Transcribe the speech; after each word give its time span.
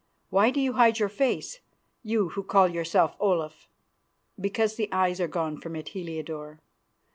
Why 0.31 0.49
do 0.49 0.59
you 0.59 0.73
hide 0.73 0.97
your 0.97 1.09
face, 1.09 1.59
you 2.01 2.29
who 2.29 2.41
call 2.41 2.67
yourself 2.67 3.15
Olaf?" 3.19 3.67
"Because 4.39 4.73
the 4.75 4.91
eyes 4.91 5.21
are 5.21 5.27
gone 5.27 5.61
from 5.61 5.75
it, 5.75 5.89
Heliodore. 5.89 6.57